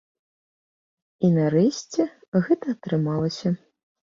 І 1.27 1.29
нарэшце 1.35 2.01
гэта 2.49 2.65
атрымалася. 2.77 3.49